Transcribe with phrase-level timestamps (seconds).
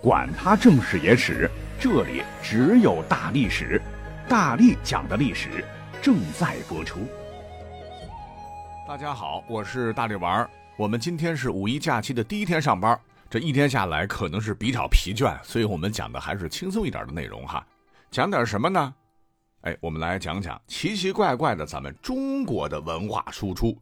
[0.00, 3.82] 管他正史野史，这里只有大历史，
[4.28, 5.64] 大力讲的历史
[6.00, 7.00] 正在播出。
[8.86, 10.50] 大家好，我是大力丸儿。
[10.76, 12.96] 我们今天是五一假期的第一天上班，
[13.28, 17.66] 这一天下来可能是比较疲倦，所以我们讲的还是轻松一点的内容哈。
[18.08, 18.94] 讲点什么呢？
[19.62, 23.76] 哎，我们来讲讲奇奇怪怪的咱们中国的文化输出。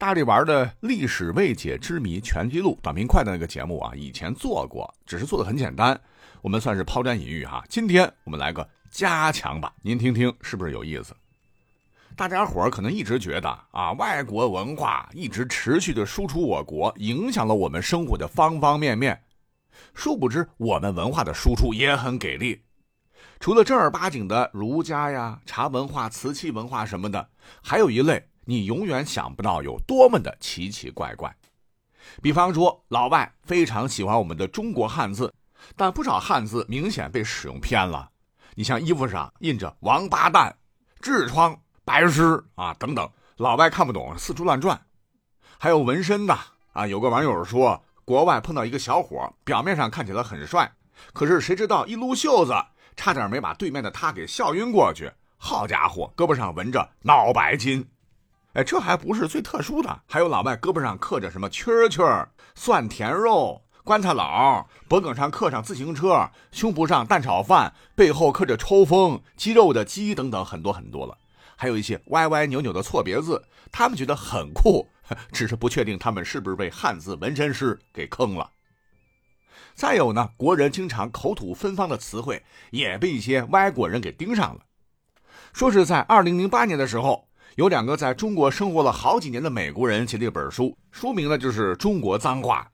[0.00, 6.00] 大力丸的历史未解之谜全记录短平快的那个节目啊，以前做过，只是做的很简单。
[6.40, 7.62] 我们算是抛砖引玉哈。
[7.68, 11.14] 今天我们来个加强版，您听听是不是有意思？
[12.16, 19.22] 大家伙可能一直觉得啊，外国文化一直持续的输出我国，影响了我们生活的方方面面。
[19.92, 22.62] 殊不知，我们文化的输出也很给力。
[23.38, 27.28] 除了正儿八经的儒家呀、茶文化、瓷器文化什么的，
[27.62, 28.26] 还有一类。
[28.44, 31.34] 你永远想不到有多么的奇奇怪怪，
[32.22, 35.32] 比方说老外非常喜欢我们的中国汉字，
[35.76, 38.10] 但不少汉字明显被使用偏了。
[38.54, 40.56] 你像衣服上印着“王八蛋
[41.00, 44.80] ”“痔疮”“白痴”啊等等，老外看不懂，四处乱转。
[45.58, 46.36] 还有纹身的
[46.72, 50.72] 啊，有个网友说，国外碰到一个小伙，表面上看起来很帅，
[51.12, 52.52] 可是谁知道一撸袖子，
[52.96, 55.12] 差点没把对面的他给笑晕过去。
[55.36, 57.88] 好家伙，胳膊上纹着“脑白金”。
[58.54, 71.16] 哎，这还不是最特殊的，还有老外胳膊上刻着什么蛐蛐、蒜甜肉、棺材佬，脖梗上刻上自行车，胸脯上蛋炒饭，背后刻着抽风、鸡肉的鸡等等，很多很多了。
[71.54, 74.88] 还有一些歪歪扭扭的错别字，他们觉得很酷，
[75.30, 78.50] 只是不确定他们是不是被汉字纹身师给坑了。
[79.76, 84.62] 再有呢，国人经常口吐芬芳的词汇，也被一些外国人给盯上了，
[85.52, 87.29] 说是在二零零八年的时候。
[87.60, 92.66] 有两个在中国生活了好几年的美国人写了一本书，书名呢就是《中国脏话》，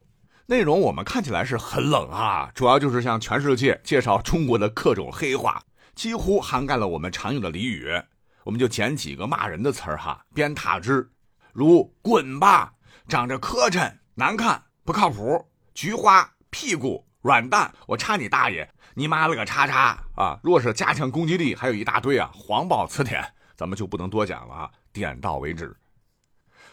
[0.47, 5.61] 内容我们看起来是很冷啊，主要就是向全世界介绍中国的各种黑话，
[5.97, 8.01] 几乎涵盖了我们常用的俚语。
[8.45, 11.11] 我们就捡几个骂人的词儿哈，鞭挞之，
[11.53, 12.73] 如“滚吧”、
[13.11, 15.45] “长着磕碜”、“难看”、“不靠谱”、
[15.75, 20.39] “菊花”、“屁股”、“软蛋”、“我插你大爷”、“你妈了个叉叉”啊！
[20.45, 23.33] 若是加强攻击力，还有一大堆啊，黄暴词典。
[23.59, 24.71] 咱们就不能多讲了啊，
[25.01, 25.77] 点到为止。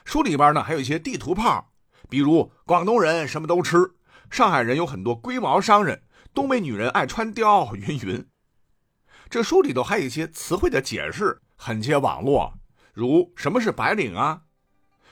[0.05, 1.71] 书里边呢还有一些地图炮，
[2.09, 3.95] 比如广东人什么都吃，
[4.29, 6.03] 上海人有很多龟毛商人，
[6.33, 8.27] 东北女人爱穿貂，云云。
[9.29, 12.53] 这书里头还有一些词汇的解释，很接网络，
[12.93, 14.41] 如什么是白领啊？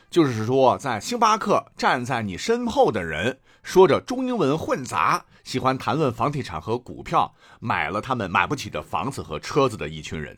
[0.09, 10.37] 就是说在星巴克站在你身后的人，说着中英文混杂，喜欢谈论房地产和股票，买了他们买不起的房子和车子的一群人。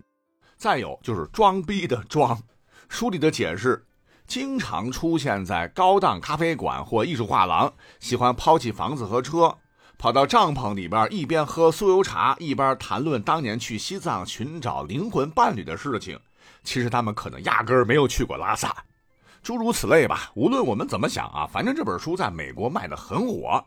[0.55, 2.39] 再有就是装逼的装，
[2.89, 3.85] 书里的解释，
[4.27, 9.57] 经常出现在高档咖啡馆或艺术画廊，喜欢抛弃房子和车，
[9.97, 16.19] 跑到帐篷里边，一边喝酥油茶，一边谈论当年去西藏寻找灵魂伴侣的事情。
[16.63, 18.75] 其实他们可能压根儿没有去过拉萨，
[19.41, 20.31] 诸如此类吧。
[20.35, 23.65] 无论我们怎么想啊，反正这本书在美国卖的很火。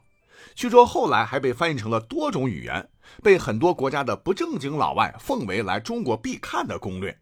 [0.54, 2.88] 据说后来还被翻译成了多种语言，
[3.22, 7.18] 被很多国家的不正经老外奉为来中国必看的攻略。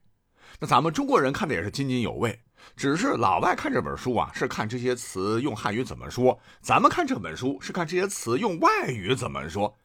[0.60, 2.38] 那咱们中国人看的也是津津有味，
[2.76, 9.76] 只是老外看这本书啊，是看这些词用汉语怎么说；咱们看这本书是看这些词用外语怎么说。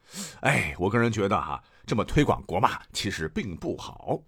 [0.41, 4.19] 哎，我个人觉得哈，这么推广国骂其实并不好。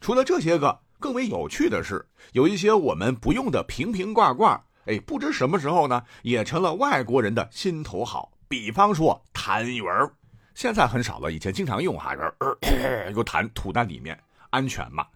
[0.00, 4.60] 除了这些个，更为有趣的是，有一些我们不用的瓶瓶罐罐。
[4.86, 8.32] 哎，不知什么时候呢，也成了外国人的心头好。
[8.48, 10.10] 比方说痰盂儿，
[10.54, 12.14] 现在很少了，以前经常用哈，
[13.14, 14.18] 有痰吐在里面，
[14.50, 15.06] 安全嘛。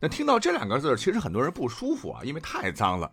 [0.00, 3.12] 那听到这两个字，其实很多人不舒服啊，因为太脏了。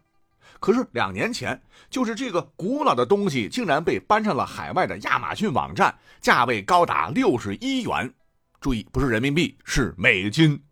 [0.60, 8.14] 可是两年前，就是这个古老的东西，竟然被搬上了海外的亚马逊网站，价位高达六十一元。
[8.62, 10.64] 注意，不是人民币，是美金。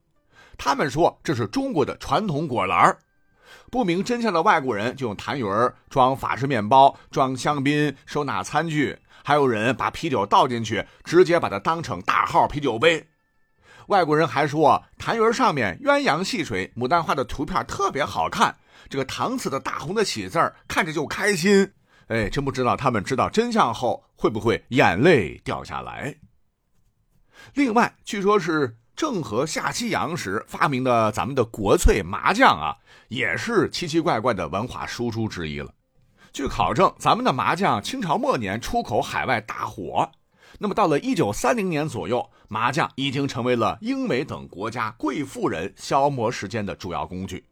[0.57, 2.95] 他们说这是中国的传统果篮。
[3.69, 13.07] 不明真相的外国人就用痰盂装法式面包、装香槟、收纳餐具，还有人把啤酒倒进去，直接把它当成大号啤酒杯。
[13.87, 18.55] 外国人还说，痰盂上面鸳鸯戏水、牡丹花的图片特别好看，
[18.89, 21.73] 这个搪瓷的大红的喜字儿看着就开心。
[22.07, 26.15] 哎，真不知道他们知道真相后会不会眼泪掉下来。
[27.53, 28.77] 另外，据说是。
[28.95, 32.77] 郑和下西洋时发明的咱们的国粹麻将啊，
[33.07, 35.73] 也是奇奇怪怪的文化输出之一了。
[36.31, 40.11] 据考证，咱们的麻将清朝末年出口海外大火，
[40.59, 47.45] 那么到了一九三零年左右，麻将已经成为了英美等国家贵妇人消磨时间的主要工具。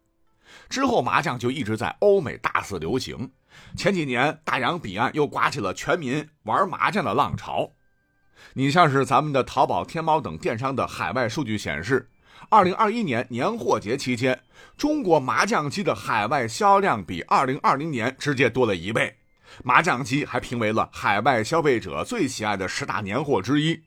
[0.70, 3.32] 之后，麻将就一直在欧美大肆流行，
[3.76, 7.72] 前几年大洋彼岸又刮起了全民玩麻将的浪潮。
[8.54, 12.10] 你像是咱们的淘宝、天猫等电商的海外数据显示，
[12.50, 14.42] 二零二一年年货节期间，
[14.76, 19.21] 中国麻将机的海外销量比二零二零年直接多了一倍。
[19.64, 23.82] 麻将机还评为了海外消费者最喜爱的十大年货之一。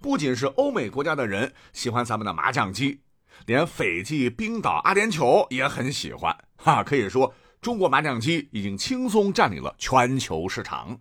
[0.00, 3.00] 不仅是欧美国家的人喜欢咱们的麻将机，
[3.46, 6.36] 连斐济、冰岛、阿联酋也很喜欢。
[6.56, 10.98] 哈，可以说中国麻将机已经轻松占领了全球市场。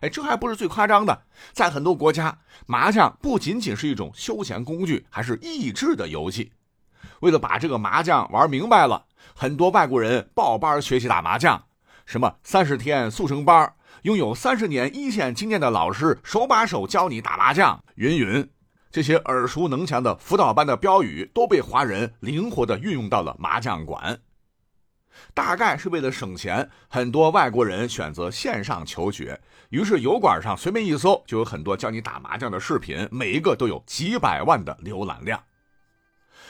[0.00, 6.52] 哎，这还不是最夸张的，在很多国家，麻将不仅仅是一种休闲工具，还是益智的游戏。
[7.20, 11.64] 为了把这个麻将玩明白了，很多外国人报班学习打麻将，
[12.08, 13.74] 什么三十天速成班。
[14.02, 18.48] 拥有三十年一线经验的老师，手把手教你打麻将，云云，
[18.90, 24.18] 这些耳熟能详的辅导班的标语，都被华人灵活地运用到了麻将馆。
[25.34, 29.38] 大概是为了省钱，很多外国人选择线上求学，
[29.68, 35.38] 于是油管上随便一搜，就有很多教你打麻将的视频，每一个都有几百万的浏览量。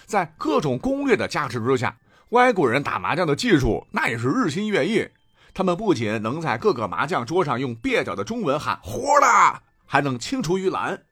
[0.06, 5.08] 在各种攻略的加持之下，外国人打麻将的技术那也是日新月异。
[5.54, 11.04] 他们不仅能在各个麻将桌上用蹩脚的中文喊“活了”，还能青出于蓝。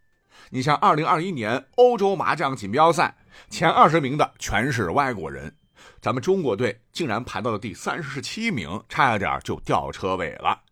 [0.50, 3.16] 你像2021年欧洲麻将锦标赛
[3.50, 5.56] 前二十名的全是外国人，
[6.00, 10.62] 咱们中国队竟然排到了第三十七名，差一点就掉车尾了。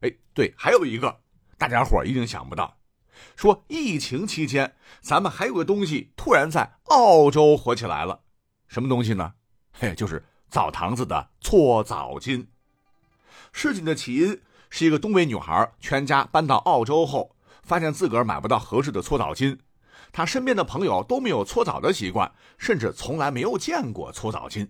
[0.00, 1.20] 哎，对，还有一个
[1.58, 2.76] 大家伙一定想不到，
[3.34, 8.20] 说疫情期间咱们还有个东西突然在澳洲火起来了，
[8.68, 9.32] 什么东西呢？
[9.72, 12.46] 嘿，就是澡堂子的搓澡巾。
[13.56, 14.38] 事情的起因
[14.68, 19.58] 是一个东北女孩，全家搬到澳洲后，发现自个儿买不到合适的搓澡巾。
[20.12, 24.68] 她身边的朋友都没有搓澡的习惯，甚至从来没有见过搓澡巾。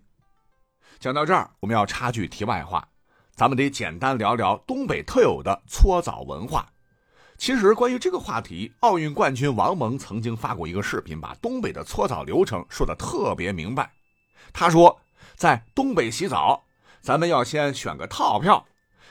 [1.00, 2.86] 讲到这儿，我们要插句题外话，
[3.34, 6.68] 咱们得简单聊聊东北特有的搓澡文化。
[7.36, 13.90] 其实关于这个话题，奥运冠军王蒙曾经发过一个视频，把东北的搓澡流程说的特别明白。
[14.52, 15.00] 他说，
[15.34, 16.62] 在东北洗澡，
[17.00, 18.64] 咱们要先选个套票。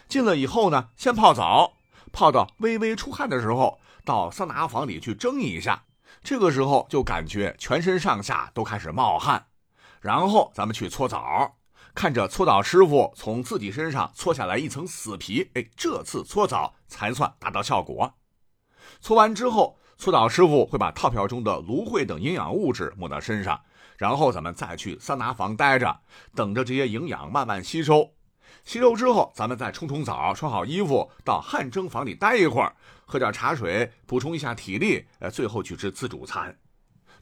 [0.08, 1.74] 进了以后呢，先泡澡，
[2.12, 5.84] 泡到微微出汗的时候，到桑拿房里去蒸一下。
[6.24, 9.48] 这个时候就感觉全身上下都开始冒汗，
[10.02, 11.56] 然后咱们去搓澡，
[11.94, 18.16] 看着搓澡师傅从自己身上搓下来一层死皮，哎，这次搓澡才算达到效果。
[19.02, 23.62] 搓完之后，搓澡师傅会把套票中的芦荟等营养物质抹到身上，
[23.98, 26.00] 然后咱们再去桑拿房待着，
[26.34, 28.14] 等着这些营养慢慢吸收。
[28.64, 32.74] 吸收之后，咱们再冲冲澡，穿好衣服，到汗蒸房里待一会儿，
[33.06, 35.06] 喝点茶水，补充一下体力。
[35.20, 36.58] 呃，最后去吃自助餐。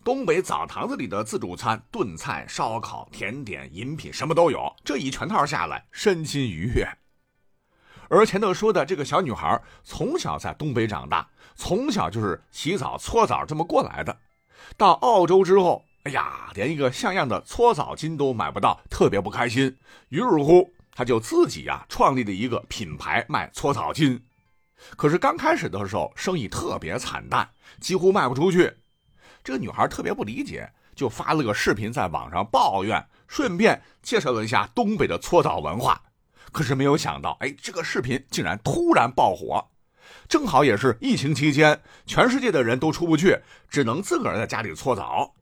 [0.03, 4.73] 东北澡堂子里的自助餐，炖菜、烧烤、甜点、饮品，什么都有。
[4.83, 6.87] 这一全套下来，身心愉悦。
[8.09, 14.17] 而前头说的这个小女孩，从小在东北长大，从小就是洗澡搓澡这么过来的。
[14.77, 19.77] 到澳洲之后，哎呀，连一个像样的搓澡巾都买不到，特别不开心。
[20.09, 20.69] 于是乎。
[20.95, 24.21] 他就自己呀创立了一个品牌卖搓澡巾，
[24.95, 27.49] 可是刚开始的时候生意特别惨淡，
[27.79, 28.71] 几乎卖不出去。
[29.43, 36.01] 这个女孩特别不理解，就发了个视频在网上抱怨，顺便介绍了一下东北的搓澡文化。
[36.51, 39.67] 可是没有想到，哎，这个视频竟然突然爆火，
[40.29, 45.33] 正好也是疫情期间，全世界的人都出不去，只能自个儿在家里搓澡。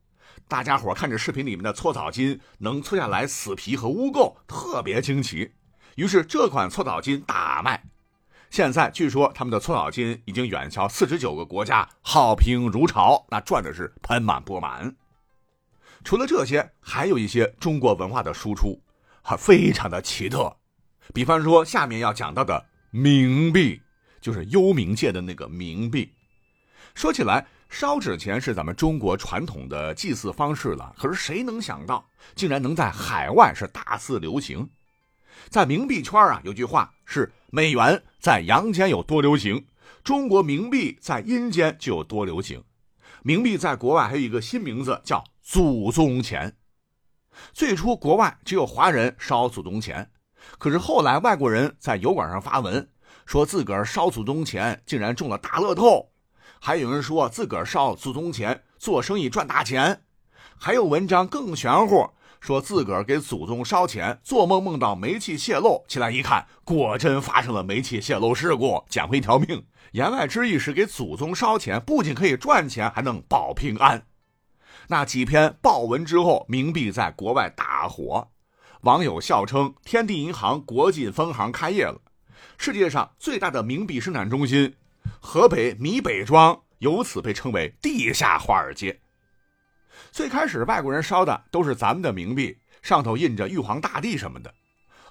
[0.52, 5.54] 大家伙看着视频里面的搓澡巾能搓下来死皮和污垢，特别惊奇。
[5.96, 7.82] 于是这款搓澡巾大卖。
[8.50, 14.94] 现在据说他们的搓澡巾已经远销四十九个国家，好评如潮，那赚的是盆满钵满。
[16.04, 18.78] 除了这些，还有一些中国文化的输出，
[19.22, 20.54] 还非常的奇特。
[21.14, 23.82] 比方说下面要讲到的冥币，
[24.20, 26.12] 就是幽冥界的那个冥币。
[26.94, 27.48] 说起来。
[27.72, 34.70] 烧纸钱是咱们中国传统的祭祀方式了，可是谁能想到，竟然能在海外是大肆流行？
[35.50, 39.66] 在冥币圈啊，有句话是“美元在阳间有多流行，
[40.04, 42.62] 中国冥币在阴间就有多流行”。
[43.24, 46.58] 冥币在国外还有一个新名字叫“祖宗钱”。
[47.54, 50.12] 最初国外只有华人烧祖宗钱，
[50.60, 52.90] 可是后来外国人在油管上发文，
[53.26, 56.11] 说自个儿烧祖宗钱竟然中了大乐透。
[56.64, 60.04] 还有人说自个儿烧祖宗钱做生意赚大钱，
[60.60, 62.08] 还有文章更玄乎，
[62.40, 69.66] 说自个儿给祖宗烧钱，做梦梦到煤气泄漏，起来一看，果真发生了煤气泄漏事故，捡回一条命。
[69.94, 74.06] 言外之意是给祖宗烧钱，不仅可以赚钱，还能保平安。
[74.90, 78.30] 那几篇爆文之后，冥币在国外大火，
[78.82, 82.00] 网友笑称天地银行国际分行开业了，
[82.60, 84.76] 世界上最大的冥币生产中心
[85.20, 89.00] 河北米北庄由此被称为地下华尔街。
[90.12, 94.54] 最开始外国人烧的都是咱们的冥币，上头印着玉皇大帝什么的。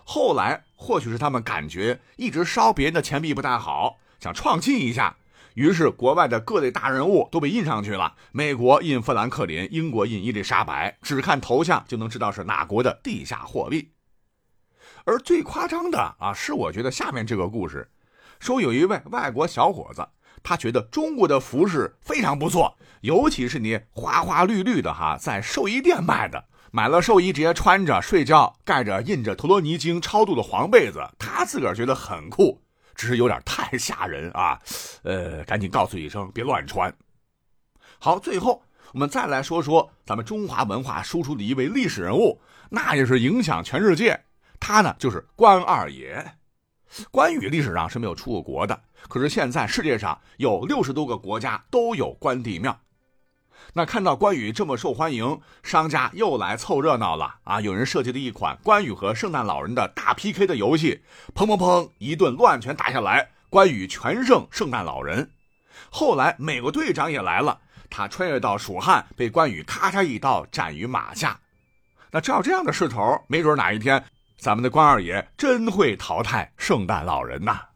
[0.05, 5.17] 后来或许是他们感觉一直烧别人的钱币不太好，想创新一下，
[5.55, 8.17] 于是国外的各类大人物都被印上去了。
[8.33, 13.93] 美国印富兰克林，英国印伊丽莎白，只看头像就能知道是哪国的地下货币。
[15.05, 17.89] 而最夸张的啊，是我觉得下面这个故事，
[18.41, 20.09] 说有一位外国小伙子，
[20.43, 26.47] 他觉得中国的服饰非常不错，尤其是你花花绿绿的哈，在寿衣店卖的。
[26.73, 32.63] 买了寿衣直接穿着睡觉，盖着印着陀罗尼经超度的黄被子，他自个儿觉得很酷，
[32.95, 34.57] 只是有点太吓人啊！
[35.03, 36.95] 呃，赶紧告诉一声，别乱穿。
[37.99, 44.21] 好，最后我们再来说说咱们中华文化输出的一位历史人物，那也是影响全世界。
[44.61, 46.40] 他呢就是关二爷。
[47.11, 52.79] 关羽历史上是没有出过国的，可是现在世界上有六十多个国家都有关帝庙。
[53.75, 57.61] 那看到关羽这么受欢迎，商家又来凑热闹了啊！
[57.61, 61.03] 有人设计了一款关羽和圣诞老人的大 PK 的游戏，
[61.35, 65.31] 砰砰砰，一顿乱拳打下来，关羽全胜圣诞老人。
[65.91, 71.39] 后来美国队长也来了，他穿越到蜀汉，被关羽咔嚓一刀斩于马下。
[72.11, 74.03] 那照这样的势头，没准哪一天
[74.41, 77.70] 咱们的关二爷真会淘汰圣诞老人呐！